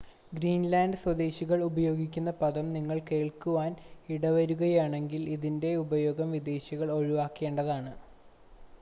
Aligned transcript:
Greenland 0.31 0.99
സ്വദേശികൾ 1.01 1.59
ഉപയോഗിക്കുന്ന 1.65 2.31
പദം 2.39 2.67
നിങ്ങൾ 2.73 2.97
കേൾക്കുവാൻ 3.09 3.71
ഇടവരുകയാണെങ്കിൽ 4.09 5.23
ഇതിൻ്റെ 5.35 5.73
ഉപയോഗം 5.83 6.31
വിദേശികൾ 6.37 6.89
ഒഴിവാക്കേണ്ടതാണ് 6.91 7.93